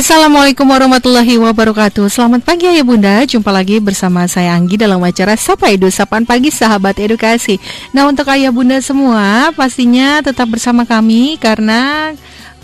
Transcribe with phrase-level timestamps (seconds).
[0.00, 2.08] Assalamualaikum warahmatullahi wabarakatuh.
[2.08, 3.20] Selamat pagi Ayah Bunda.
[3.20, 7.60] Jumpa lagi bersama saya Anggi dalam acara Sapa Edu Sapan Pagi Sahabat Edukasi.
[7.92, 12.16] Nah untuk Ayah Bunda semua Pastinya tetap bersama kami Karena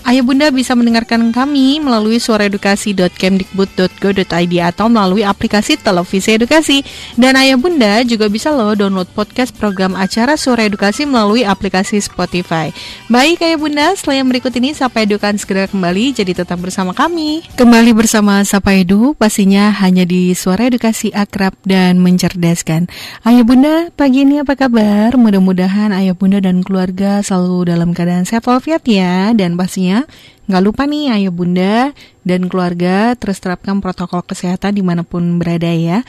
[0.06, 6.86] Ayah Bunda bisa mendengarkan kami melalui suaraedukasi.kemdikbud.go.id atau melalui aplikasi televisi edukasi.
[7.18, 12.70] Dan Ayah Bunda juga bisa loh download podcast program acara Suara Edukasi melalui aplikasi Spotify.
[13.10, 17.42] Baik Ayah Bunda, yang berikut ini Sapa Edu kan segera kembali, jadi tetap bersama kami.
[17.58, 22.86] Kembali bersama Sapa Edu, pastinya hanya di Suara Edukasi Akrab dan Mencerdaskan.
[23.26, 25.18] Ayah Bunda, pagi ini apa kabar?
[25.18, 29.95] Mudah-mudahan Ayah Bunda dan keluarga selalu dalam keadaan sehat walafiat ya, dan pastinya
[30.50, 31.94] Nggak lupa nih ayah bunda
[32.26, 36.04] dan keluarga terus terapkan protokol kesehatan di mana pun berada ya.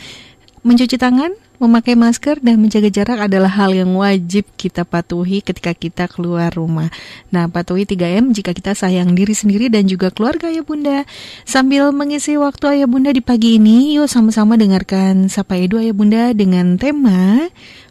[0.67, 1.31] Mencuci tangan,
[1.63, 6.91] memakai masker, dan menjaga jarak adalah hal yang wajib kita patuhi ketika kita keluar rumah.
[7.31, 11.07] Nah, patuhi 3M jika kita sayang diri sendiri dan juga keluarga ya bunda.
[11.47, 16.35] Sambil mengisi waktu ayah bunda di pagi ini, yuk sama-sama dengarkan Sapa Edu ayah bunda
[16.35, 17.47] dengan tema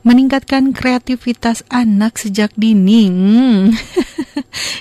[0.07, 3.11] meningkatkan kreativitas anak sejak dini.
[3.11, 3.75] Hmm.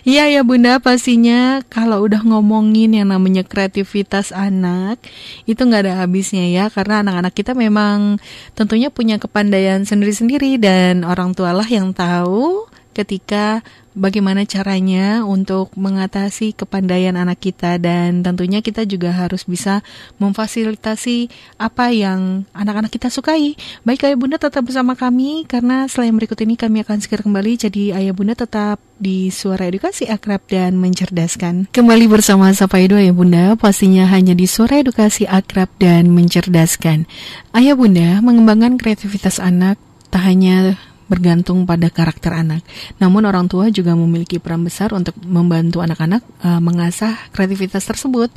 [0.05, 5.01] Iya ya bunda pastinya kalau udah ngomongin yang namanya kreativitas anak
[5.49, 8.21] itu nggak ada habisnya ya karena anak-anak kita memang
[8.55, 13.59] tentunya punya kepandaian sendiri-sendiri dan orang tualah yang tahu ketika
[13.91, 19.83] bagaimana caranya untuk mengatasi kepandaian anak kita dan tentunya kita juga harus bisa
[20.19, 21.27] memfasilitasi
[21.59, 23.59] apa yang anak-anak kita sukai.
[23.83, 27.83] Baik ayah bunda tetap bersama kami karena selain berikut ini kami akan segera kembali jadi
[27.99, 31.67] ayah bunda tetap di Suara Edukasi Akrab dan Mencerdaskan.
[31.75, 37.03] Kembali bersama Sapa Edu Ayah Bunda, pastinya hanya di Suara Edukasi Akrab dan Mencerdaskan.
[37.51, 39.75] Ayah Bunda mengembangkan kreativitas anak
[40.16, 42.61] tak hanya bergantung pada karakter anak.
[42.97, 48.33] Namun orang tua juga memiliki peran besar untuk membantu anak-anak uh, mengasah kreativitas tersebut.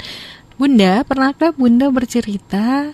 [0.58, 2.90] Bunda, pernahkah Bunda bercerita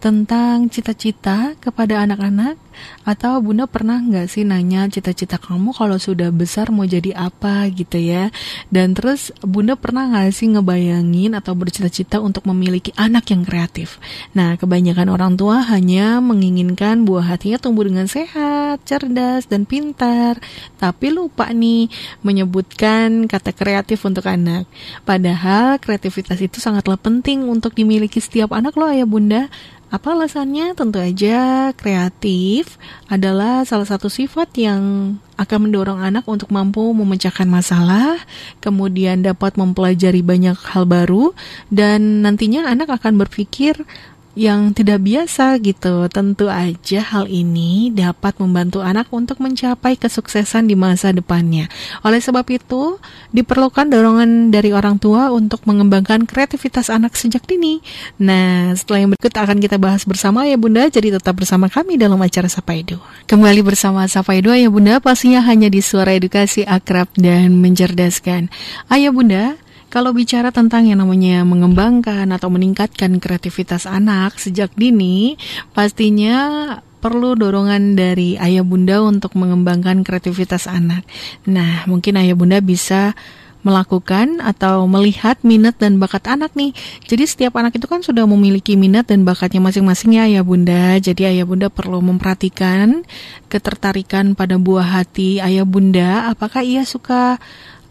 [0.00, 2.56] tentang cita-cita kepada anak-anak?
[3.04, 8.00] Atau Bunda pernah nggak sih nanya cita-cita kamu kalau sudah besar mau jadi apa gitu
[8.00, 8.32] ya?
[8.72, 13.98] Dan terus Bunda pernah nggak sih ngebayangin atau bercita-cita untuk memiliki anak yang kreatif?
[14.32, 20.40] Nah, kebanyakan orang tua hanya menginginkan buah hatinya tumbuh dengan sehat, cerdas, dan pintar.
[20.80, 21.88] Tapi lupa nih
[22.24, 24.64] menyebutkan kata kreatif untuk anak.
[25.02, 29.48] Padahal kreativitas itu sangatlah penting untuk dimiliki setiap anak loh ya Bunda.
[29.92, 30.74] Apa alasannya?
[30.74, 32.63] Tentu aja kreatif
[33.10, 38.16] adalah salah satu sifat yang akan mendorong anak untuk mampu memecahkan masalah,
[38.62, 41.34] kemudian dapat mempelajari banyak hal baru,
[41.68, 43.76] dan nantinya anak akan berpikir
[44.34, 46.06] yang tidak biasa gitu.
[46.10, 51.70] Tentu aja hal ini dapat membantu anak untuk mencapai kesuksesan di masa depannya.
[52.02, 52.98] Oleh sebab itu,
[53.30, 57.78] diperlukan dorongan dari orang tua untuk mengembangkan kreativitas anak sejak dini.
[58.18, 62.18] Nah, setelah yang berikut akan kita bahas bersama ya Bunda, jadi tetap bersama kami dalam
[62.18, 62.98] acara Sapa Edu.
[63.30, 68.50] Kembali bersama Sapa Edu ya Bunda, pastinya hanya di Suara Edukasi Akrab dan Mencerdaskan.
[68.90, 69.54] Ayah Bunda,
[69.94, 75.38] kalau bicara tentang yang namanya mengembangkan atau meningkatkan kreativitas anak sejak dini,
[75.70, 81.06] pastinya perlu dorongan dari ayah bunda untuk mengembangkan kreativitas anak.
[81.46, 83.14] Nah, mungkin ayah bunda bisa
[83.64, 86.76] melakukan atau melihat minat dan bakat anak nih.
[87.08, 91.00] Jadi setiap anak itu kan sudah memiliki minat dan bakatnya masing-masing ya ayah bunda.
[91.00, 93.06] Jadi ayah bunda perlu memperhatikan
[93.48, 96.28] ketertarikan pada buah hati ayah bunda.
[96.28, 97.40] Apakah ia suka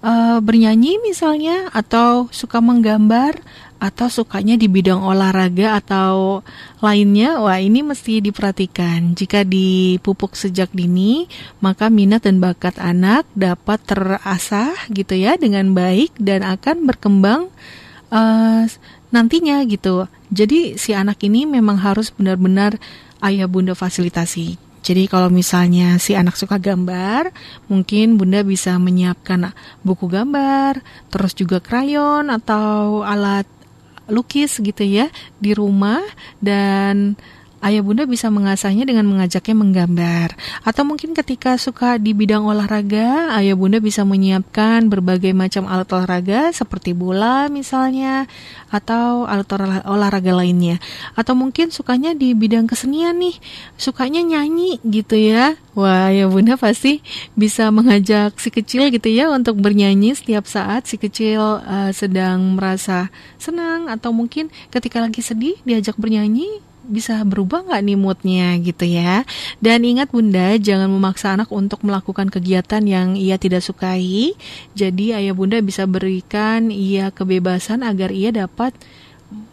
[0.03, 3.40] uh, bernyanyi misalnya atau suka menggambar
[3.84, 6.40] atau sukanya di bidang olahraga atau
[6.80, 9.12] lainnya, wah ini mesti diperhatikan.
[9.12, 11.28] Jika dipupuk sejak dini,
[11.59, 17.52] maka minat dan bakat anak dapat terasah gitu ya dengan baik dan akan berkembang
[18.08, 18.63] uh,
[19.12, 20.08] nantinya gitu.
[20.31, 22.80] Jadi si anak ini memang harus benar-benar
[23.19, 24.62] ayah bunda fasilitasi.
[24.83, 27.31] Jadi kalau misalnya si anak suka gambar,
[27.71, 33.47] mungkin Bunda bisa menyiapkan buku gambar, terus juga krayon atau alat
[34.11, 35.07] lukis gitu ya
[35.39, 36.03] di rumah.
[36.44, 37.15] Dan
[37.63, 40.36] ayah bunda bisa mengasahnya dengan mengajaknya menggambar.
[40.68, 46.51] Atau mungkin ketika suka di bidang olahraga, ayah bunda bisa menyiapkan berbagai macam alat olahraga
[46.51, 48.27] seperti bola misalnya,
[48.68, 49.48] atau alat
[49.88, 50.83] olahraga lainnya.
[51.15, 53.39] Atau mungkin sukanya di bidang kesenian nih,
[53.80, 55.56] sukanya nyanyi gitu ya.
[55.74, 57.01] Wah, ayah bunda pasti
[57.33, 63.10] bisa mengajak si kecil gitu ya untuk bernyanyi setiap saat si kecil uh, sedang merasa
[63.42, 69.24] senang atau mungkin ketika lagi sedih diajak bernyanyi bisa berubah nggak nih moodnya gitu ya.
[69.63, 74.35] Dan ingat bunda, jangan memaksa anak untuk melakukan kegiatan yang ia tidak sukai.
[74.75, 78.75] Jadi ayah bunda bisa berikan ia kebebasan agar ia dapat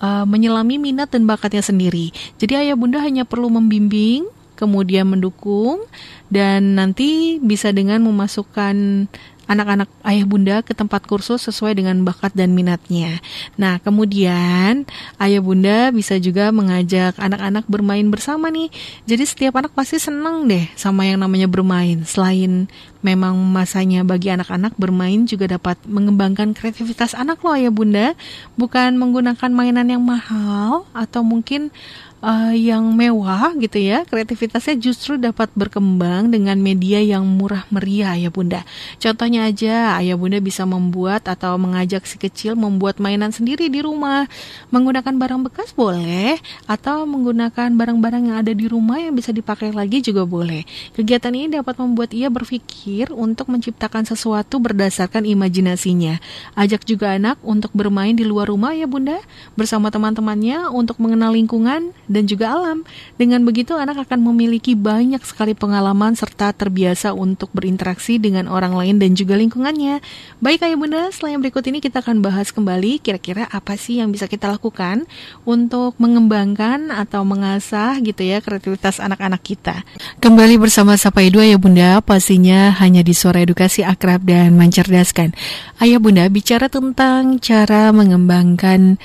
[0.03, 2.13] uh, menyelami minat dan bakatnya sendiri.
[2.37, 4.29] Jadi ayah bunda hanya perlu membimbing,
[4.59, 5.87] kemudian mendukung,
[6.29, 9.09] dan nanti bisa dengan memasukkan
[9.51, 13.19] anak-anak ayah bunda ke tempat kursus sesuai dengan bakat dan minatnya.
[13.59, 14.87] Nah, kemudian
[15.19, 18.71] ayah bunda bisa juga mengajak anak-anak bermain bersama nih.
[19.11, 22.07] Jadi setiap anak pasti seneng deh sama yang namanya bermain.
[22.07, 22.71] Selain
[23.03, 28.15] memang masanya bagi anak-anak bermain juga dapat mengembangkan kreativitas anak loh ayah bunda.
[28.55, 31.75] Bukan menggunakan mainan yang mahal atau mungkin
[32.21, 38.31] uh, yang mewah gitu ya, kreativitasnya justru dapat berkembang dengan media yang murah meriah ya
[38.33, 38.65] Bunda.
[39.01, 44.29] Contohnya aja, Ayah Bunda bisa membuat atau mengajak si kecil membuat mainan sendiri di rumah.
[44.71, 46.39] Menggunakan barang bekas boleh
[46.69, 50.65] atau menggunakan barang-barang yang ada di rumah yang bisa dipakai lagi juga boleh.
[50.95, 56.21] Kegiatan ini dapat membuat ia berpikir untuk menciptakan sesuatu berdasarkan imajinasinya.
[56.55, 59.19] Ajak juga anak untuk bermain di luar rumah ya Bunda,
[59.57, 62.83] bersama teman-temannya untuk mengenal lingkungan dan juga alam.
[63.15, 68.99] Dengan begitu anak akan memiliki banyak sekali pengalaman serta terbiasa untuk berinteraksi dengan orang lain
[68.99, 70.03] dan juga lingkungannya.
[70.43, 74.27] Baik ayah bunda, yang berikut ini kita akan bahas kembali kira-kira apa sih yang bisa
[74.27, 75.07] kita lakukan
[75.47, 79.87] untuk mengembangkan atau mengasah gitu ya kreativitas anak-anak kita.
[80.19, 85.31] Kembali bersama Sapa Edu Ayah Bunda, pastinya hanya di suara edukasi akrab dan mencerdaskan.
[85.79, 88.99] Ayah Bunda bicara tentang cara mengembangkan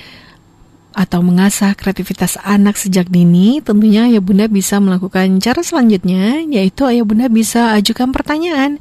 [0.96, 7.04] atau mengasah kreativitas anak sejak dini, tentunya ayah bunda bisa melakukan cara selanjutnya, yaitu ayah
[7.04, 8.80] bunda bisa ajukan pertanyaan.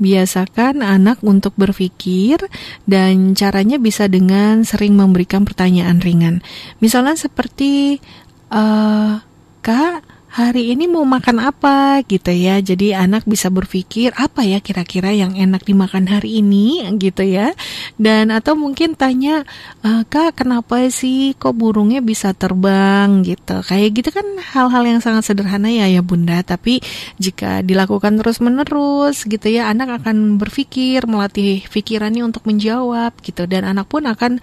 [0.00, 2.40] Biasakan anak untuk berpikir
[2.88, 6.40] dan caranya bisa dengan sering memberikan pertanyaan ringan.
[6.80, 8.00] Misalnya seperti,
[8.48, 9.20] uh,
[9.60, 12.62] Kak, hari ini mau makan apa gitu ya.
[12.62, 17.50] Jadi anak bisa berpikir apa ya kira-kira yang enak dimakan hari ini gitu ya.
[17.98, 19.42] Dan atau mungkin tanya,
[19.82, 23.58] e, "Kak, kenapa sih kok burungnya bisa terbang?" gitu.
[23.66, 26.78] Kayak gitu kan hal-hal yang sangat sederhana ya ya Bunda, tapi
[27.18, 33.90] jika dilakukan terus-menerus gitu ya, anak akan berpikir, melatih pikirannya untuk menjawab gitu dan anak
[33.90, 34.38] pun akan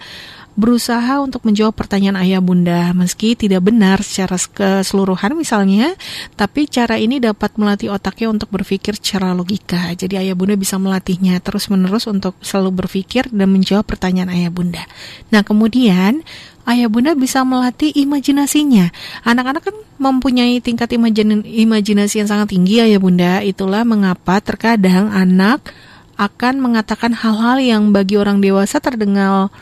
[0.58, 5.94] berusaha untuk menjawab pertanyaan ayah bunda meski tidak benar secara keseluruhan misalnya,
[6.34, 9.94] tapi cara ini dapat melatih otaknya untuk berpikir secara logika.
[9.94, 14.82] Jadi ayah bunda bisa melatihnya terus-menerus untuk selalu berpikir dan menjawab pertanyaan ayah bunda.
[15.30, 16.26] Nah, kemudian
[16.66, 18.90] ayah bunda bisa melatih imajinasinya.
[19.22, 23.46] Anak-anak kan mempunyai tingkat imajin imajinasi yang sangat tinggi ayah bunda.
[23.46, 25.62] Itulah mengapa terkadang anak
[26.18, 29.54] akan mengatakan hal-hal yang bagi orang dewasa terdengar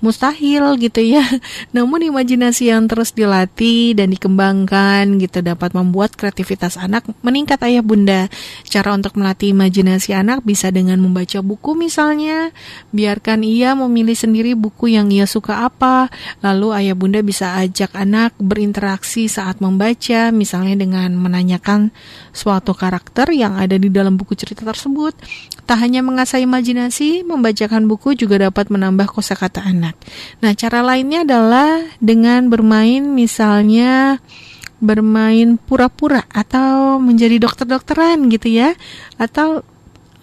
[0.00, 1.24] mustahil gitu ya.
[1.76, 8.26] Namun imajinasi yang terus dilatih dan dikembangkan gitu dapat membuat kreativitas anak meningkat ayah bunda.
[8.66, 12.52] Cara untuk melatih imajinasi anak bisa dengan membaca buku misalnya.
[12.92, 16.10] Biarkan ia memilih sendiri buku yang ia suka apa.
[16.42, 21.92] Lalu ayah bunda bisa ajak anak berinteraksi saat membaca misalnya dengan menanyakan
[22.30, 25.14] suatu karakter yang ada di dalam buku cerita tersebut.
[25.66, 29.94] Tak hanya mengasah imajinasi, membacakan buku juga dapat menambah kosakata anak.
[30.42, 34.18] Nah, cara lainnya adalah dengan bermain misalnya
[34.80, 38.72] bermain pura-pura atau menjadi dokter-dokteran gitu ya
[39.20, 39.60] atau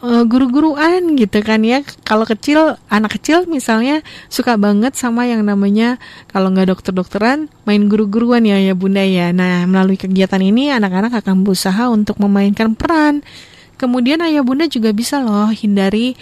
[0.01, 6.01] uh, guru-guruan gitu kan ya kalau kecil anak kecil misalnya suka banget sama yang namanya
[6.29, 11.45] kalau nggak dokter-dokteran main guru-guruan ya ya bunda ya nah melalui kegiatan ini anak-anak akan
[11.45, 13.25] berusaha untuk memainkan peran
[13.77, 16.17] kemudian ayah bunda juga bisa loh hindari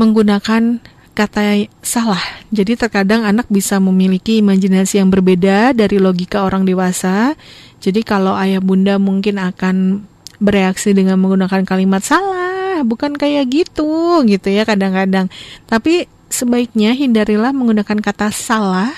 [0.00, 0.80] menggunakan
[1.20, 2.22] kata salah.
[2.48, 7.36] Jadi terkadang anak bisa memiliki imajinasi yang berbeda dari logika orang dewasa.
[7.84, 10.06] Jadi kalau ayah bunda mungkin akan
[10.40, 12.49] bereaksi dengan menggunakan kalimat salah,
[12.82, 15.28] bukan kayak gitu gitu ya kadang-kadang.
[15.66, 18.92] Tapi sebaiknya hindarilah menggunakan kata salah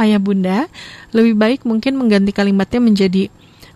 [0.00, 0.66] ayah bunda.
[1.14, 3.30] Lebih baik mungkin mengganti kalimatnya menjadi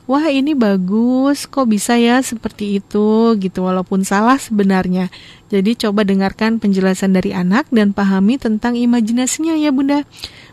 [0.08, 5.12] wah ini bagus, kok bisa ya seperti itu gitu walaupun salah sebenarnya.
[5.52, 10.08] Jadi coba dengarkan penjelasan dari anak dan pahami tentang imajinasinya ya Bunda.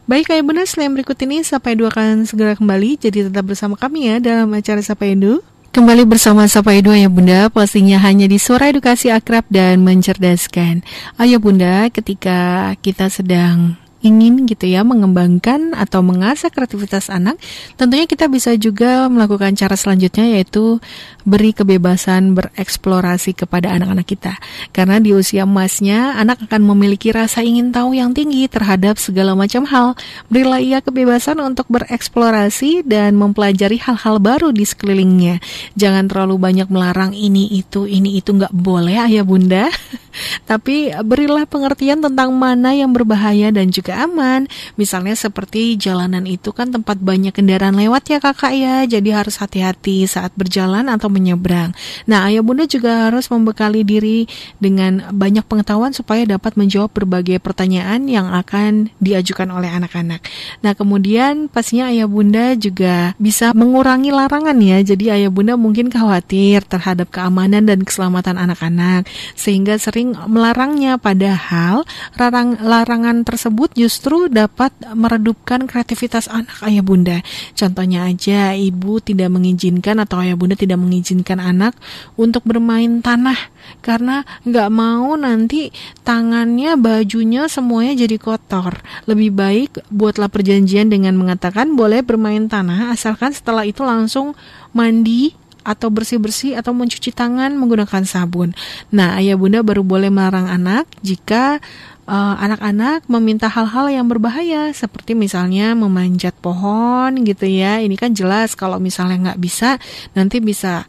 [0.05, 4.11] Baik Ayah Bunda, selain berikut ini Sapa Edu akan segera kembali, jadi tetap bersama kami
[4.11, 5.41] ya dalam acara Sapa Edu.
[5.75, 10.87] Kembali bersama Sapa Edu Ayah Bunda, pastinya hanya di suara edukasi akrab dan mencerdaskan.
[11.19, 17.39] Ayah Bunda, ketika kita sedang ingin gitu ya mengembangkan atau mengasah kreativitas anak,
[17.79, 20.77] tentunya kita bisa juga melakukan cara selanjutnya yaitu
[21.25, 24.33] beri kebebasan bereksplorasi kepada anak-anak kita.
[24.69, 29.65] Karena di usia emasnya, anak akan memiliki rasa ingin tahu yang tinggi terhadap segala macam
[29.65, 29.97] hal.
[30.29, 35.41] Berilah ia kebebasan untuk bereksplorasi dan mempelajari hal-hal baru di sekelilingnya.
[35.73, 39.65] Jangan terlalu banyak melarang ini itu, ini itu nggak boleh ayah bunda.
[40.45, 44.45] Tapi berilah pengertian tentang mana yang berbahaya dan juga aman.
[44.75, 48.75] Misalnya seperti jalanan itu kan tempat banyak kendaraan lewat ya kakak ya.
[48.85, 51.71] Jadi harus hati-hati saat berjalan atau menyeberang.
[52.05, 54.29] Nah, ayah bunda juga harus membekali diri
[54.59, 60.21] dengan banyak pengetahuan supaya dapat menjawab berbagai pertanyaan yang akan diajukan oleh anak-anak.
[60.61, 64.83] Nah, kemudian pastinya ayah bunda juga bisa mengurangi larangan ya.
[64.85, 71.87] Jadi ayah bunda mungkin khawatir terhadap keamanan dan keselamatan anak-anak sehingga sering melarangnya padahal
[72.19, 77.17] larang larangan tersebut justru dapat meredupkan kreativitas anak ayah bunda.
[77.57, 81.73] Contohnya aja ibu tidak mengizinkan atau ayah bunda tidak mengizinkan anak
[82.19, 85.73] untuk bermain tanah karena nggak mau nanti
[86.05, 88.83] tangannya, bajunya semuanya jadi kotor.
[89.09, 94.37] Lebih baik buatlah perjanjian dengan mengatakan boleh bermain tanah asalkan setelah itu langsung
[94.75, 98.53] mandi atau bersih-bersih atau mencuci tangan menggunakan sabun.
[98.93, 101.57] Nah, ayah bunda baru boleh melarang anak jika
[102.05, 108.13] eh, anak-anak uh, meminta hal-hal yang berbahaya seperti misalnya memanjat pohon gitu ya ini kan
[108.13, 109.81] jelas kalau misalnya nggak bisa
[110.13, 110.85] nanti bisa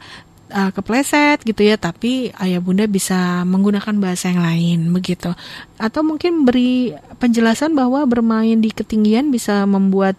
[0.52, 5.32] uh, kepleset gitu ya tapi ayah bunda bisa menggunakan bahasa yang lain begitu
[5.80, 10.14] atau mungkin beri penjelasan bahwa bermain di ketinggian bisa membuat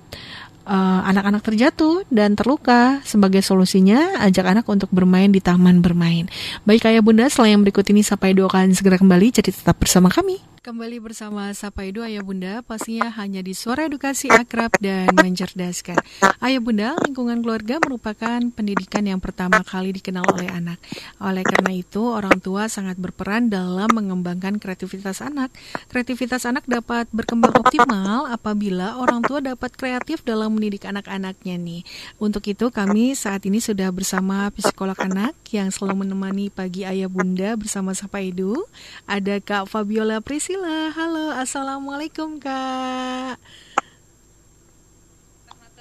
[0.68, 3.00] Eh, anak-anak uh, terjatuh dan terluka.
[3.08, 6.28] Sebagai solusinya, ajak anak untuk bermain di taman bermain.
[6.68, 10.44] Baik ayah bunda, yang berikut ini sampai dua kali segera kembali, jadi tetap bersama kami.
[10.68, 15.96] Kembali bersama Sapa Edu Ayah Bunda, pastinya hanya di suara edukasi akrab dan mencerdaskan.
[16.44, 20.76] Ayah Bunda, lingkungan keluarga merupakan pendidikan yang pertama kali dikenal oleh anak.
[21.24, 25.56] Oleh karena itu, orang tua sangat berperan dalam mengembangkan kreativitas anak.
[25.88, 31.88] Kreativitas anak dapat berkembang optimal apabila orang tua dapat kreatif dalam mendidik anak-anaknya nih.
[32.20, 37.56] Untuk itu, kami saat ini sudah bersama psikolog anak yang selalu menemani pagi Ayah Bunda
[37.56, 38.68] bersama Sapa Edu.
[39.08, 40.90] Ada Kak Fabiola Priscilla Priscila.
[40.90, 43.38] Halo, Assalamualaikum Kak.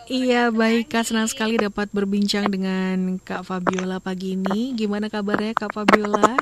[0.04, 4.76] Iya baik Kak, senang sekali dapat berbincang dengan Kak Fabiola pagi ini.
[4.76, 6.37] Gimana kabarnya Kak Fabiola?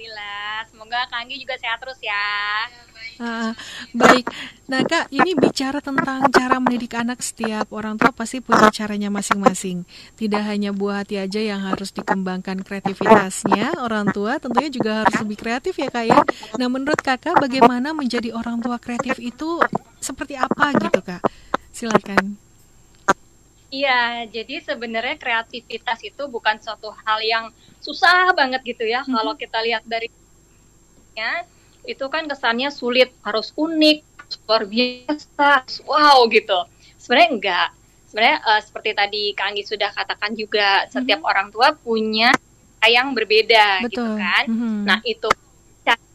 [0.00, 2.24] Alhamdulillah, semoga Kak Anggi juga sehat terus ya.
[3.20, 3.52] Uh,
[3.92, 4.24] baik,
[4.64, 9.84] nah kak, ini bicara tentang cara mendidik anak setiap orang tua pasti punya caranya masing-masing.
[10.16, 15.36] Tidak hanya buah hati aja yang harus dikembangkan kreativitasnya, orang tua tentunya juga harus lebih
[15.36, 16.20] kreatif ya kak ya.
[16.56, 19.60] Nah menurut kakak bagaimana menjadi orang tua kreatif itu
[20.00, 21.20] seperti apa gitu kak?
[21.76, 22.49] Silakan.
[23.70, 29.02] Iya, jadi sebenarnya kreativitas itu bukan suatu hal yang susah banget gitu ya.
[29.02, 29.16] Mm -hmm.
[29.16, 30.10] Kalau kita lihat dari
[31.84, 33.98] itu kan kesannya sulit, harus unik,
[34.46, 36.60] luar biasa, wow gitu.
[37.00, 37.68] Sebenarnya enggak.
[38.10, 40.92] Sebenarnya uh, seperti tadi Kak Anggi sudah katakan juga, mm-hmm.
[40.92, 42.34] setiap orang tua punya
[42.80, 44.16] yang berbeda gitu Betul.
[44.16, 44.44] gitu kan.
[44.48, 44.76] Mm-hmm.
[44.88, 45.28] Nah itu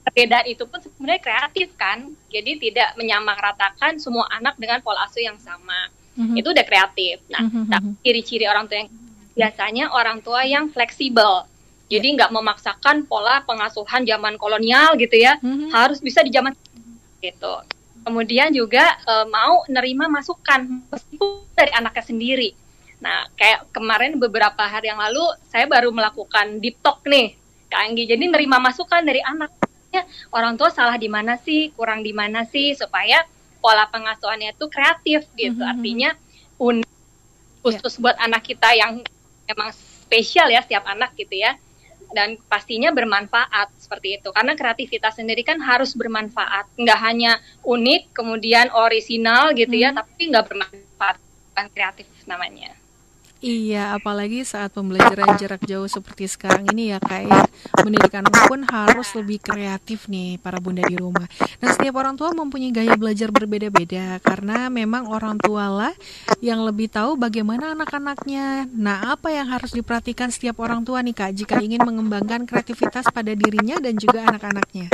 [0.06, 2.14] perbedaan itu pun sebenarnya kreatif kan.
[2.30, 5.90] Jadi tidak menyamaratakan semua anak dengan pola asuh yang sama.
[6.16, 6.40] Mm-hmm.
[6.40, 7.16] Itu udah kreatif.
[7.28, 8.00] Nah, mm-hmm.
[8.02, 8.92] ciri-ciri orang tua yang
[9.36, 11.44] biasanya orang tua yang fleksibel
[11.86, 15.70] jadi nggak memaksakan pola pengasuhan zaman kolonial gitu ya, mm-hmm.
[15.70, 16.58] harus bisa di zaman
[17.22, 17.54] gitu.
[18.06, 22.50] Kemudian juga e, mau nerima masukan meskipun dari anaknya sendiri.
[23.02, 27.38] Nah, kayak kemarin beberapa hari yang lalu saya baru melakukan deep talk nih,
[27.70, 28.10] Kak Anggi.
[28.10, 32.74] Jadi nerima masukan dari anaknya, orang tua salah di mana sih, kurang di mana sih,
[32.74, 33.26] supaya
[33.66, 35.58] pola pengasuhannya itu kreatif gitu.
[35.58, 35.74] Mm-hmm.
[35.74, 36.10] Artinya
[36.62, 36.90] unik
[37.66, 38.02] khusus yeah.
[38.06, 39.02] buat anak kita yang
[39.50, 41.58] emang spesial ya setiap anak gitu ya
[42.14, 48.70] dan pastinya bermanfaat seperti itu karena kreativitas sendiri kan harus bermanfaat nggak hanya unik kemudian
[48.72, 49.98] orisinal gitu ya hmm.
[49.98, 51.18] tapi nggak bermanfaat
[51.58, 52.78] kan kreatif namanya
[53.46, 57.46] Iya, apalagi saat pembelajaran jarak jauh seperti sekarang ini ya kayak ya.
[57.86, 61.30] mendidik anak pun harus lebih kreatif nih para bunda di rumah.
[61.62, 65.94] Nah, setiap orang tua mempunyai gaya belajar berbeda-beda karena memang orang tua lah
[66.42, 68.66] yang lebih tahu bagaimana anak-anaknya.
[68.74, 73.38] Nah, apa yang harus diperhatikan setiap orang tua nih Kak jika ingin mengembangkan kreativitas pada
[73.38, 74.90] dirinya dan juga anak-anaknya?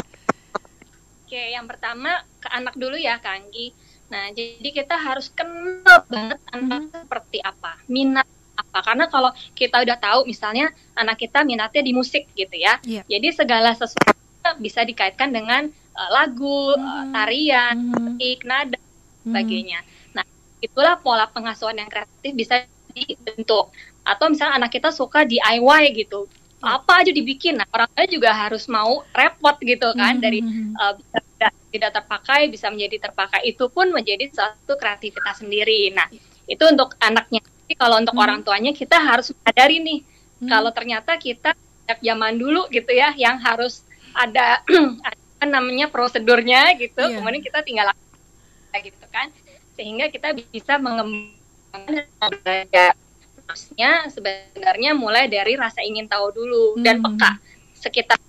[1.24, 3.72] Oke, yang pertama ke anak dulu ya, Kanggi.
[4.12, 7.00] Nah, jadi kita harus kenal banget anak mm -hmm.
[7.08, 8.28] seperti apa, minat
[8.62, 13.04] apa karena kalau kita udah tahu misalnya anak kita minatnya di musik gitu ya yeah.
[13.10, 14.22] jadi segala sesuatu
[14.58, 18.80] bisa dikaitkan dengan uh, lagu, uh, tarian, musik, nada,
[19.22, 19.86] sebagainya.
[20.16, 20.26] Nah,
[20.60, 23.72] itulah pola pengasuhan yang kreatif bisa dibentuk.
[24.02, 26.26] Atau misalnya anak kita suka DIY gitu,
[26.62, 27.62] apa aja dibikin.
[27.62, 30.42] Nah, orang tua juga harus mau repot gitu kan dari
[30.78, 33.46] uh, tidak, tidak terpakai bisa menjadi terpakai.
[33.46, 35.94] Itu pun menjadi satu kreativitas sendiri.
[35.94, 36.10] Nah,
[36.50, 37.46] itu untuk anaknya.
[37.82, 38.26] Kalau untuk hmm.
[38.30, 40.50] orang tuanya kita harus sadari nih hmm.
[40.54, 41.58] kalau ternyata kita
[41.98, 43.82] zaman dulu gitu ya yang harus
[44.14, 44.62] ada
[45.10, 47.02] apa namanya prosedurnya gitu.
[47.02, 47.18] Yeah.
[47.18, 47.90] Kemudian kita tinggal
[48.78, 49.34] gitu kan.
[49.74, 52.94] Sehingga kita bisa mengembangkan belajar
[53.50, 56.86] harusnya sebenarnya mulai dari rasa ingin tahu dulu hmm.
[56.86, 57.42] dan peka
[57.82, 58.22] sekitar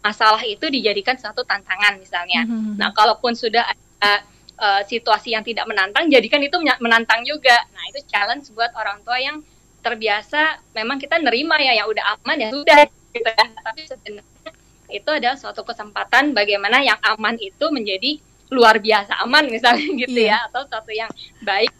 [0.00, 2.48] masalah itu dijadikan satu tantangan misalnya.
[2.48, 2.80] Hmm.
[2.80, 4.24] Nah, kalaupun sudah ada
[4.58, 7.54] uh, situasi yang tidak menantang, jadikan itu menantang juga.
[7.72, 9.42] Nah, itu challenge buat orang tua yang
[9.84, 13.46] terbiasa memang kita nerima ya yang udah aman ya sudah gitu ya.
[13.52, 14.50] Tapi sebenarnya
[14.88, 18.16] itu adalah suatu kesempatan bagaimana yang aman itu menjadi
[18.52, 20.44] luar biasa aman misalnya gitu yeah.
[20.44, 21.10] ya atau suatu yang
[21.42, 21.72] baik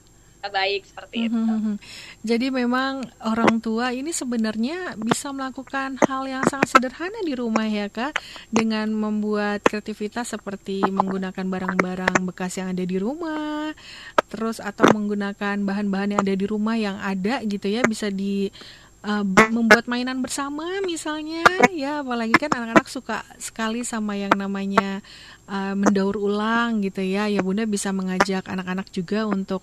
[0.53, 1.37] baik seperti itu.
[1.37, 1.77] Mm -hmm.
[2.25, 7.89] Jadi memang orang tua ini sebenarnya bisa melakukan hal yang sangat sederhana di rumah ya
[7.93, 8.17] kak,
[8.51, 13.73] dengan membuat kreativitas seperti menggunakan barang-barang bekas yang ada di rumah,
[14.33, 18.51] terus atau menggunakan bahan-bahan yang ada di rumah yang ada gitu ya bisa di
[19.05, 25.05] uh, membuat mainan bersama misalnya ya apalagi kan anak-anak suka sekali sama yang namanya
[25.47, 29.63] uh, mendaur ulang gitu ya ya bunda bisa mengajak anak-anak juga untuk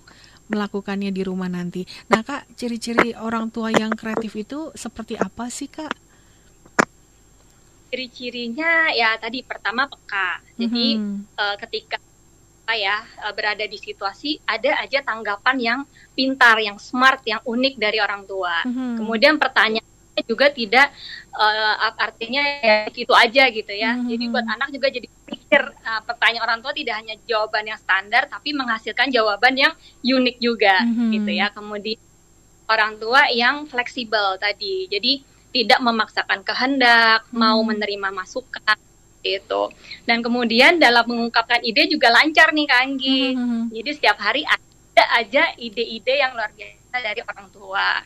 [0.52, 1.88] melakukannya di rumah nanti.
[2.12, 5.96] Nah, Kak, ciri-ciri orang tua yang kreatif itu seperti apa sih, Kak?
[7.88, 10.44] Ciri-cirinya ya tadi pertama peka.
[10.60, 11.16] Jadi mm-hmm.
[11.36, 11.96] uh, ketika
[12.72, 15.80] ya uh, berada di situasi ada aja tanggapan yang
[16.16, 18.64] pintar, yang smart, yang unik dari orang tua.
[18.64, 18.92] Mm-hmm.
[18.96, 20.88] Kemudian pertanyaan juga tidak
[21.36, 23.92] uh, artinya ya gitu aja gitu ya.
[23.92, 24.08] Mm-hmm.
[24.08, 25.08] Jadi buat anak juga jadi
[25.60, 30.80] uh, pertanyaan orang tua tidak hanya jawaban yang standar tapi menghasilkan jawaban yang unik juga
[30.80, 31.10] mm-hmm.
[31.18, 31.46] gitu ya.
[31.52, 32.00] Kemudian
[32.70, 34.88] orang tua yang fleksibel tadi.
[34.88, 35.12] Jadi
[35.52, 37.36] tidak memaksakan kehendak, mm-hmm.
[37.36, 38.78] mau menerima masukan
[39.22, 39.62] itu.
[40.08, 43.22] Dan kemudian dalam mengungkapkan ide juga lancar nih Kak Anggi.
[43.36, 43.62] Mm-hmm.
[43.76, 48.00] Jadi setiap hari ada aja ide-ide yang luar biasa dari orang tua.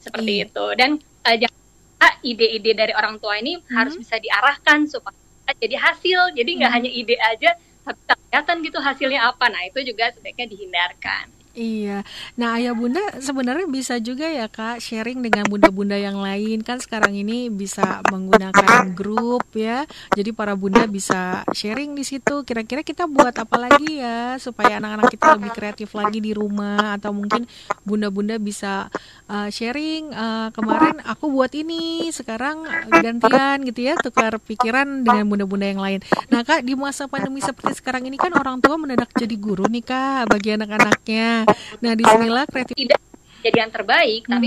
[0.00, 0.46] Seperti iya.
[0.46, 0.66] itu.
[0.78, 3.72] Dan uh, ide-ide dari orang tua ini hmm.
[3.72, 5.16] harus bisa diarahkan supaya
[5.54, 6.34] jadi hasil.
[6.34, 6.78] Jadi nggak hmm.
[6.82, 7.50] hanya ide aja
[7.86, 9.46] tapi kelihatan gitu hasilnya apa.
[9.46, 12.04] Nah itu juga sebaiknya dihindarkan Iya.
[12.36, 17.16] Nah, Ayah Bunda sebenarnya bisa juga ya Kak sharing dengan bunda-bunda yang lain kan sekarang
[17.16, 19.88] ini bisa menggunakan grup ya.
[20.12, 22.44] Jadi para bunda bisa sharing di situ.
[22.44, 27.16] Kira-kira kita buat apa lagi ya supaya anak-anak kita lebih kreatif lagi di rumah atau
[27.16, 27.48] mungkin
[27.88, 28.92] bunda-bunda bisa
[29.24, 35.72] uh, sharing uh, kemarin aku buat ini, sekarang gantian gitu ya, tukar pikiran dengan bunda-bunda
[35.72, 36.04] yang lain.
[36.28, 39.80] Nah, Kak, di masa pandemi seperti sekarang ini kan orang tua mendadak jadi guru nih
[39.80, 41.45] Kak bagi anak-anaknya.
[41.80, 43.00] Nah, di sinilah kreatif tidak
[43.46, 44.32] jadi yang terbaik, hmm.
[44.32, 44.46] tapi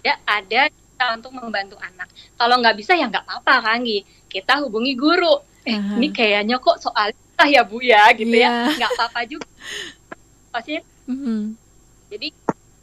[0.00, 2.08] tidak ada kita untuk membantu anak.
[2.34, 3.80] Kalau nggak bisa ya nggak apa-apa kan,
[4.26, 5.40] kita hubungi guru.
[5.60, 6.00] Eh, uh-huh.
[6.00, 8.68] ini kayaknya kok soal ya bu ya, gitu yeah.
[8.68, 9.48] ya, nggak apa-apa juga.
[10.52, 11.40] Maksudnya, mm-hmm.
[12.12, 12.28] jadi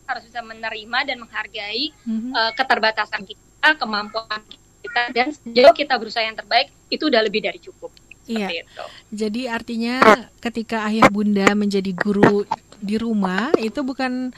[0.09, 2.31] harus bisa menerima dan menghargai mm-hmm.
[2.33, 4.41] uh, keterbatasan kita, kemampuan
[4.81, 7.93] kita, dan sejauh kita berusaha yang terbaik itu udah lebih dari cukup.
[8.25, 8.65] Iya.
[8.65, 8.85] Itu.
[9.13, 10.01] Jadi artinya
[10.41, 12.43] ketika ayah bunda menjadi guru
[12.77, 14.29] di rumah itu bukan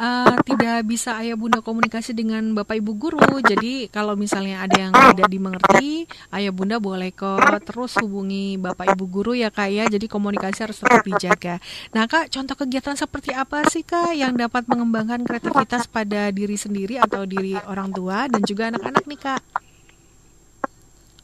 [0.00, 3.20] uh, tidak bisa ayah bunda komunikasi dengan bapak ibu guru.
[3.44, 9.04] Jadi kalau misalnya ada yang tidak dimengerti, ayah bunda boleh kok terus hubungi bapak ibu
[9.08, 9.84] guru ya kak ya.
[9.88, 11.60] Jadi komunikasi harus tetap dijaga.
[11.92, 16.96] Nah kak, contoh kegiatan seperti apa sih kak yang dapat mengembangkan kreativitas pada diri sendiri
[16.98, 19.42] atau diri orang tua dan juga anak-anak nih kak?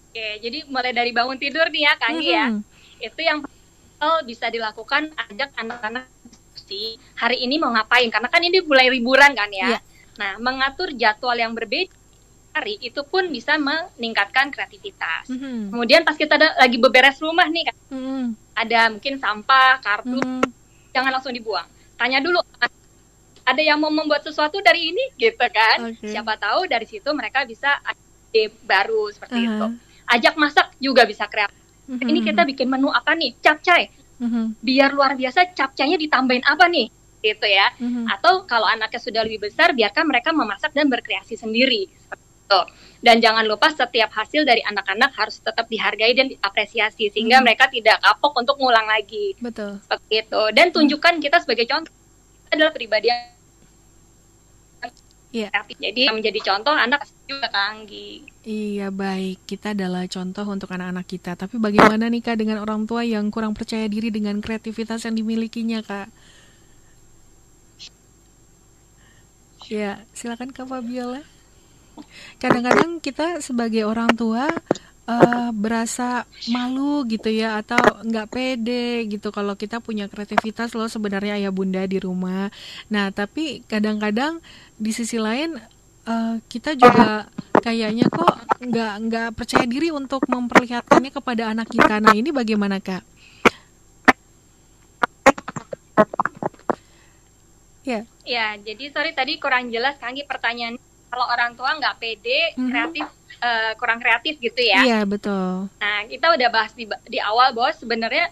[0.09, 2.33] Oke, jadi mulai dari bangun tidur nih ya Kang mm -hmm.
[2.33, 2.46] ya.
[2.98, 3.38] Itu yang
[4.24, 6.07] bisa dilakukan ajak anak-anak
[6.68, 9.81] diskusi hari ini mau ngapain karena kan ini mulai liburan kan ya.
[9.81, 9.83] Yeah.
[10.20, 11.88] Nah, mengatur jadwal yang berbeda
[12.52, 15.31] hari itu pun bisa meningkatkan kreativitas.
[15.31, 15.59] Mm -hmm.
[15.72, 18.22] Kemudian pas kita ada, lagi beberes rumah nih kan, mm -hmm.
[18.59, 20.42] ada mungkin sampah, kartu, mm -hmm.
[20.90, 21.68] jangan langsung dibuang.
[21.94, 22.42] Tanya dulu,
[23.46, 25.94] ada yang mau membuat sesuatu dari ini gitu kan?
[25.94, 26.18] Okay.
[26.18, 27.78] Siapa tahu dari situ mereka bisa
[28.35, 29.54] ide baru seperti uh -huh.
[29.54, 29.66] itu.
[30.09, 31.54] Ajak masak juga bisa kreatif.
[31.87, 32.11] Mm -hmm.
[32.11, 33.38] Ini kita bikin menu apa nih?
[33.38, 36.90] Capcay hmm biar luar biasa capcanya ditambahin apa nih?
[37.18, 37.74] Gitu ya.
[37.78, 38.04] Mm-hmm.
[38.14, 41.90] atau kalau anaknya sudah lebih besar biarkan mereka memasak dan berkreasi sendiri.
[41.90, 42.61] Itu.
[42.98, 47.46] Dan jangan lupa setiap hasil dari anak-anak harus tetap dihargai dan diapresiasi sehingga mm-hmm.
[47.46, 49.38] mereka tidak kapok untuk ngulang lagi.
[49.38, 49.78] Betul.
[49.83, 50.42] Seperti itu.
[50.54, 51.94] Dan tunjukkan kita sebagai contoh.
[52.48, 53.38] Adalah pribadi yang
[55.38, 55.48] Iya.
[55.79, 58.27] Jadi menjadi contoh anak juga Kanggi.
[58.42, 61.38] Iya baik, kita adalah contoh untuk anak-anak kita.
[61.38, 65.85] Tapi bagaimana nih kak dengan orang tua yang kurang percaya diri dengan kreativitas yang dimilikinya
[65.85, 66.09] kak?
[69.68, 71.22] Ya, silakan kak Fabiola.
[72.42, 74.48] Kadang-kadang kita sebagai orang tua
[75.09, 81.40] uh, berasa malu gitu ya atau nggak pede gitu kalau kita punya kreativitas loh sebenarnya
[81.40, 82.53] ayah bunda di rumah.
[82.92, 84.44] Nah tapi kadang-kadang
[84.77, 85.57] di sisi lain
[86.05, 87.27] uh, kita juga
[87.64, 91.99] kayaknya kok nggak nggak percaya diri untuk memperlihatkannya kepada anak kita.
[92.05, 93.03] Nah ini bagaimana kak?
[97.88, 98.05] Ya.
[98.29, 100.77] Ya, jadi sorry tadi kurang jelas Kanggi pertanyaan
[101.09, 102.68] kalau orang tua nggak pede, mm -hmm.
[102.71, 103.05] kreatif
[103.42, 104.85] uh, kurang kreatif gitu ya.
[104.85, 105.68] Iya betul.
[105.81, 108.31] Nah kita udah bahas di, di awal bahwa sebenarnya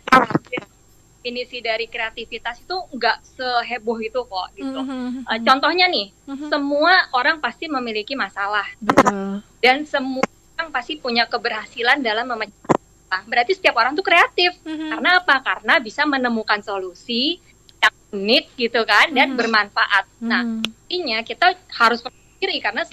[1.27, 4.79] definisi dari kreativitas itu nggak seheboh itu kok gitu.
[4.79, 5.27] Mm -hmm.
[5.27, 6.49] uh, contohnya nih, mm -hmm.
[6.51, 8.67] semua orang pasti memiliki masalah.
[8.79, 9.43] Betul.
[9.59, 10.23] Dan semua
[10.55, 13.27] orang pasti punya keberhasilan dalam memecahkan.
[13.27, 14.55] Berarti setiap orang tuh kreatif.
[14.63, 14.91] Mm -hmm.
[14.95, 15.37] Karena apa?
[15.43, 17.43] Karena bisa menemukan solusi
[17.83, 19.39] yang unik gitu kan dan mm -hmm.
[19.43, 20.05] bermanfaat.
[20.07, 20.31] Mm -hmm.
[20.31, 20.43] Nah,
[20.87, 22.85] intinya kita harus berpikir karena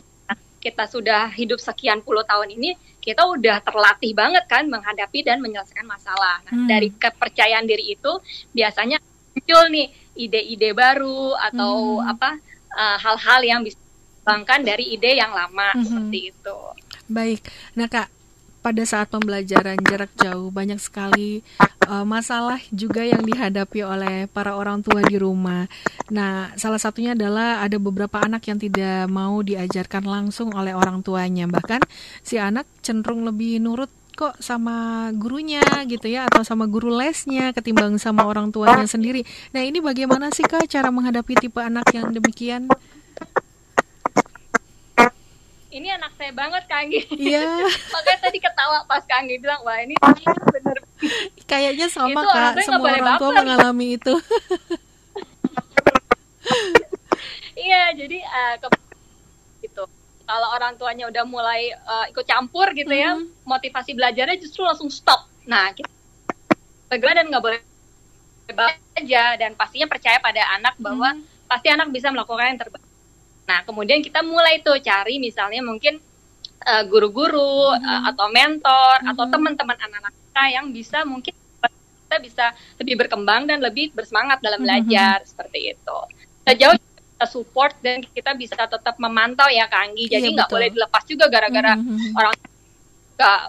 [0.63, 5.83] kita sudah hidup sekian puluh tahun ini, kita udah terlatih banget kan menghadapi dan menyelesaikan
[5.83, 6.39] masalah.
[6.47, 6.67] Nah, hmm.
[6.71, 8.11] dari kepercayaan diri itu
[8.55, 9.03] biasanya
[9.35, 12.11] muncul nih ide-ide baru atau hmm.
[12.15, 12.29] apa
[12.71, 15.83] eh, hal-hal uh, yang bisa dikembangkan dari ide yang lama hmm.
[15.83, 16.57] seperti itu.
[17.11, 17.43] Baik.
[17.75, 18.07] Nah, Kak,
[18.63, 21.43] pada saat pembelajaran jarak jauh banyak sekali
[21.87, 25.67] uh, masalah juga yang dihadapi oleh para orang tua di rumah.
[26.11, 31.47] Nah, salah satunya adalah ada beberapa anak yang tidak mau diajarkan langsung oleh orang tuanya.
[31.47, 31.81] Bahkan
[32.23, 37.97] si anak cenderung lebih nurut kok sama gurunya gitu ya atau sama guru lesnya ketimbang
[37.97, 39.25] sama orang tuanya sendiri.
[39.51, 42.69] Nah, ini bagaimana sih Kak cara menghadapi tipe anak yang demikian?
[45.73, 47.01] ini anak saya banget Kanggi.
[47.17, 47.65] Iya.
[47.93, 50.77] Makanya tadi ketawa pas Kanggi bilang, wah ini bener.
[51.43, 54.13] Kayaknya sama itu kak, semua orang tua mengalami itu.
[57.59, 58.67] iya, jadi uh, ke
[59.67, 59.83] gitu.
[60.23, 63.43] Kalau orang tuanya udah mulai uh, ikut campur gitu ya, mm.
[63.43, 65.27] motivasi belajarnya justru langsung stop.
[65.43, 65.89] Nah, kita
[66.95, 67.59] dan nggak boleh
[68.99, 71.47] aja dan pastinya percaya pada anak bahwa mm.
[71.51, 72.83] pasti anak bisa melakukan yang terbaik
[73.43, 75.99] Nah, kemudian kita mulai tuh cari misalnya mungkin
[76.63, 77.87] uh, guru-guru mm-hmm.
[77.87, 79.11] uh, atau mentor mm-hmm.
[79.11, 81.29] atau teman-teman anak-anak kita yang bisa mungkin
[82.09, 82.45] kita bisa
[82.81, 84.89] lebih berkembang dan lebih bersemangat dalam mm-hmm.
[84.89, 85.29] belajar mm-hmm.
[85.29, 85.99] seperti itu.
[86.41, 90.09] Sejauh kita support dan kita bisa tetap memantau ya Kak Anggi.
[90.09, 92.17] Jadi iya, nggak iya, boleh dilepas juga gara-gara mm-hmm.
[92.17, 92.33] orang
[93.13, 93.41] gak,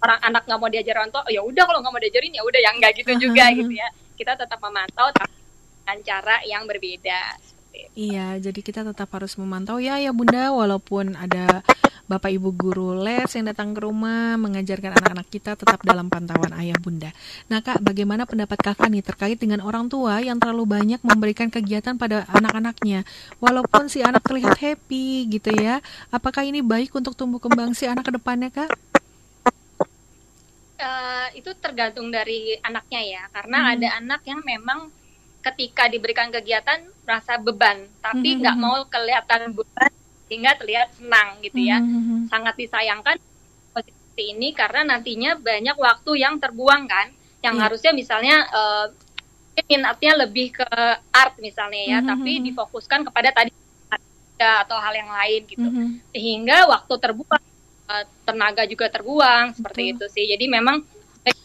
[0.00, 1.22] orang anak nggak mau diajar orang tua.
[1.28, 3.24] Oh, ya udah kalau nggak mau diajarin ya udah yang nggak gitu mm-hmm.
[3.28, 3.88] juga gitu ya.
[4.16, 7.20] Kita tetap memantau dengan cara yang berbeda.
[7.94, 11.62] Iya, jadi kita tetap harus memantau ya ya Bunda walaupun ada
[12.04, 16.76] Bapak Ibu guru les yang datang ke rumah mengajarkan anak-anak kita tetap dalam pantauan ayah
[16.76, 17.08] Bunda.
[17.48, 21.96] Nah Kak, bagaimana pendapat Kakak nih terkait dengan orang tua yang terlalu banyak memberikan kegiatan
[21.96, 23.08] pada anak-anaknya
[23.40, 25.80] walaupun si anak terlihat happy gitu ya.
[26.12, 28.70] Apakah ini baik untuk tumbuh kembang si anak ke depannya Kak?
[30.74, 33.72] Uh, itu tergantung dari anaknya ya, karena hmm.
[33.78, 34.92] ada anak yang memang
[35.44, 38.40] ketika diberikan kegiatan merasa beban tapi mm-hmm.
[38.40, 38.80] nggak mm -hmm.
[38.80, 39.92] mau kelihatan beban
[40.24, 42.20] sehingga terlihat senang gitu ya mm -hmm.
[42.32, 47.12] sangat disayangkan seperti ini karena nantinya banyak waktu yang terbuang kan
[47.44, 47.62] yang yeah.
[47.68, 48.86] harusnya misalnya uh,
[49.68, 50.66] minatnya lebih ke
[51.12, 52.10] art misalnya ya mm -hmm.
[52.16, 52.46] tapi mm-hmm.
[52.48, 53.52] difokuskan kepada tadi
[54.34, 55.88] atau hal yang lain gitu mm -hmm.
[56.10, 57.44] sehingga waktu terbuang
[57.86, 60.82] uh, tenaga juga terbuang seperti itu sih jadi memang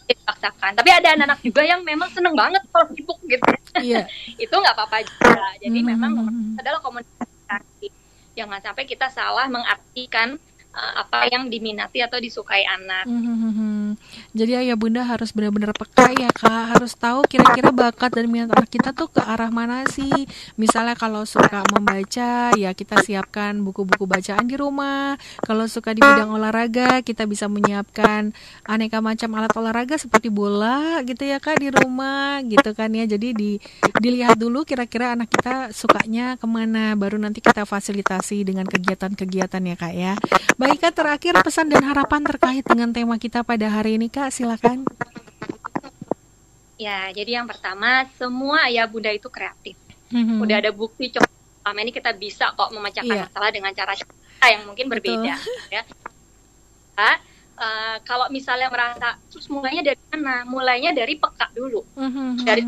[0.10, 0.72] dipaksakan.
[0.76, 3.46] Tapi ada anak-anak juga yang memang seneng banget kalau sibuk gitu.
[3.78, 4.10] Iya.
[4.44, 5.46] itu nggak apa-apa juga.
[5.62, 5.88] Jadi hmm.
[5.94, 6.12] memang
[6.58, 7.94] adalah komunikasi.
[8.34, 10.40] Jangan sampai kita salah mengartikan
[10.74, 13.06] uh, apa yang diminati atau disukai anak.
[13.10, 13.98] Hmm,
[14.34, 18.70] Jadi ayah bunda harus benar-benar peka ya kak, harus tahu kira-kira bakat dan minat anak
[18.70, 20.30] kita tuh ke arah mana sih.
[20.56, 25.18] Misalnya kalau suka membaca, ya kita siapkan buku-buku bacaan di rumah.
[25.42, 28.32] Kalau suka di bidang olahraga, kita bisa menyiapkan
[28.66, 33.10] aneka macam alat olahraga seperti bola gitu ya kak di rumah gitu kan ya.
[33.10, 33.52] Jadi di
[33.98, 39.76] dilihat dulu kira-kira anak kita sukanya ke mana, baru nanti kita fasilitasi dengan kegiatan-kegiatan ya
[39.76, 40.14] kak ya.
[40.60, 44.84] Baik Kak, terakhir pesan dan harapan terkait dengan tema kita pada hari ini Kak, silakan.
[46.76, 49.80] Ya, jadi yang pertama, semua ayah bunda itu kreatif.
[50.12, 50.44] Mm-hmm.
[50.44, 53.24] Udah ada bukti coba selama ini kita bisa kok memecahkan yeah.
[53.32, 55.34] masalah dengan cara kita yang mungkin berbeda.
[55.72, 55.84] Ya.
[57.56, 60.44] Uh, kalau misalnya merasa, terus mulainya dari mana?
[60.44, 61.88] Mulainya dari peka dulu.
[61.96, 62.30] Mm-hmm.
[62.44, 62.64] Dari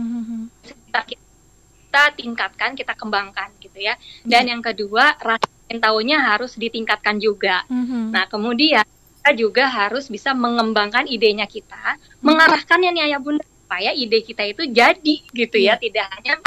[0.63, 3.99] kita, kita tingkatkan, kita kembangkan gitu ya.
[4.23, 4.56] Dan yeah.
[4.56, 5.43] yang kedua, rasa
[5.79, 7.63] tahunya harus ditingkatkan juga.
[7.71, 8.12] Mhm.
[8.12, 8.84] Nah, kemudian
[9.21, 14.67] kita juga harus bisa mengembangkan idenya kita, mengarahkannya nih ayah bunda supaya ide kita itu
[14.67, 16.41] jadi gitu ya, tidak hanya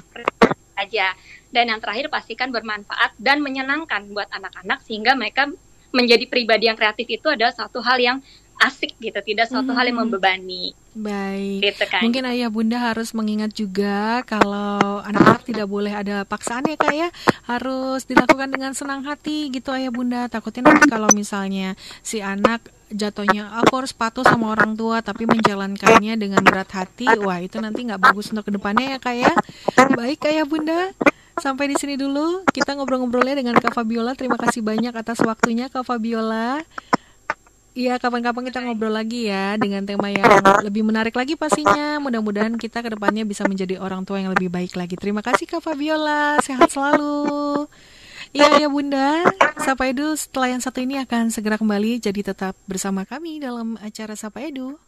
[0.77, 1.15] aja.
[1.55, 5.49] Dan yang terakhir pastikan bermanfaat dan menyenangkan buat anak-anak sehingga mereka
[5.95, 8.19] menjadi pribadi yang kreatif itu adalah satu hal yang
[8.63, 10.05] asik gitu, tidak suatu hal yang Mhm.
[10.07, 10.65] membebani
[10.95, 11.61] Baik.
[11.75, 12.03] gitu kan.
[12.07, 17.09] Mungkin ayah bunda harus mengingat juga kalau anak-anak tidak boleh ada paksaan ya kak ya
[17.45, 23.51] Harus dilakukan dengan senang hati gitu ayah bunda Takutnya nanti kalau misalnya si anak jatuhnya
[23.59, 27.99] aku harus patuh sama orang tua Tapi menjalankannya dengan berat hati Wah itu nanti nggak
[27.99, 29.33] bagus untuk ke depannya ya kak ya
[29.99, 30.95] Baik ayah bunda
[31.35, 34.15] Sampai di sini dulu kita ngobrol-ngobrolnya dengan Kak Fabiola.
[34.15, 36.63] Terima kasih banyak atas waktunya Kak Fabiola.
[37.75, 40.23] Iya, kapan-kapan kita ngobrol lagi ya dengan tema yang
[40.63, 41.99] lebih menarik lagi pastinya.
[41.99, 44.95] Mudah-mudahan kita ke depannya bisa menjadi orang tua yang lebih baik lagi.
[44.95, 47.67] Terima kasih Kak Fabiola, sehat selalu.
[48.31, 49.27] Iya ya Bunda,
[49.59, 54.15] Sapa Edu setelah yang satu ini akan segera kembali jadi tetap bersama kami dalam acara
[54.15, 54.79] Sapa Edu.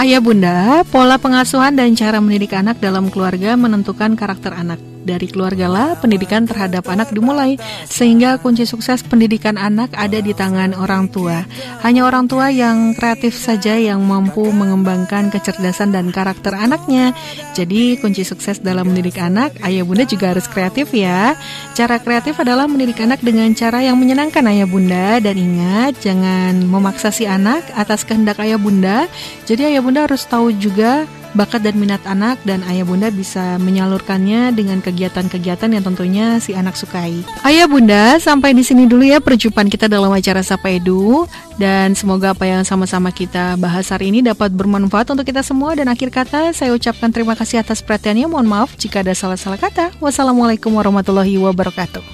[0.00, 4.95] Ayah Bunda, pola pengasuhan dan cara mendidik anak dalam keluarga menentukan karakter anak.
[5.06, 7.54] Dari keluarga lah pendidikan terhadap anak dimulai,
[7.86, 11.46] sehingga kunci sukses pendidikan anak ada di tangan orang tua.
[11.86, 17.14] Hanya orang tua yang kreatif saja yang mampu mengembangkan kecerdasan dan karakter anaknya.
[17.54, 21.38] Jadi kunci sukses dalam mendidik anak, ayah bunda juga harus kreatif ya.
[21.78, 25.22] Cara kreatif adalah mendidik anak dengan cara yang menyenangkan ayah bunda.
[25.22, 29.06] Dan ingat, jangan memaksa si anak atas kehendak ayah bunda.
[29.46, 34.56] Jadi ayah bunda harus tahu juga bakat dan minat anak dan ayah bunda bisa menyalurkannya
[34.56, 37.20] dengan kegiatan-kegiatan yang tentunya si anak sukai.
[37.44, 41.28] Ayah bunda, sampai di sini dulu ya perjumpaan kita dalam acara Sapa Edu
[41.60, 45.92] dan semoga apa yang sama-sama kita bahas hari ini dapat bermanfaat untuk kita semua dan
[45.92, 48.24] akhir kata saya ucapkan terima kasih atas perhatiannya.
[48.32, 49.92] Mohon maaf jika ada salah-salah kata.
[50.00, 52.06] Wassalamualaikum warahmatullahi wabarakatuh.